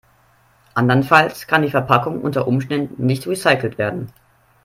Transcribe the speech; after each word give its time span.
Andernfalls 0.73 1.45
kann 1.45 1.61
die 1.61 1.69
Verpackung 1.69 2.21
unter 2.23 2.47
Umständen 2.47 3.05
nicht 3.05 3.27
recycelt 3.27 3.77
werden. 3.77 4.11